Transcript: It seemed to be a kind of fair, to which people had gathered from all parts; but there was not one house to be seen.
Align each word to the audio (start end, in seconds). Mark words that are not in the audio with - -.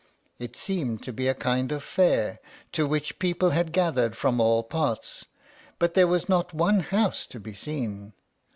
It 0.39 0.55
seemed 0.55 1.03
to 1.03 1.13
be 1.13 1.27
a 1.27 1.35
kind 1.35 1.71
of 1.71 1.83
fair, 1.83 2.39
to 2.71 2.87
which 2.87 3.19
people 3.19 3.51
had 3.51 3.71
gathered 3.71 4.15
from 4.17 4.41
all 4.41 4.63
parts; 4.63 5.25
but 5.77 5.93
there 5.93 6.07
was 6.07 6.27
not 6.27 6.55
one 6.55 6.79
house 6.79 7.27
to 7.27 7.39
be 7.39 7.53
seen. 7.53 8.11